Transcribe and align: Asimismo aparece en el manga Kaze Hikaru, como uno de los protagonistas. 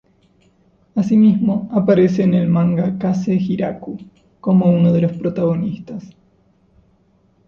Asimismo 0.95 1.69
aparece 1.71 2.23
en 2.23 2.33
el 2.33 2.47
manga 2.49 2.97
Kaze 2.97 3.35
Hikaru, 3.35 3.99
como 4.39 4.65
uno 4.71 4.91
de 4.93 5.01
los 5.01 5.11
protagonistas. 5.11 6.15